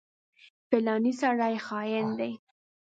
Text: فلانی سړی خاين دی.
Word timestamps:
فلانی 0.69 1.13
سړی 1.21 1.55
خاين 1.65 2.07
دی. 2.19 2.31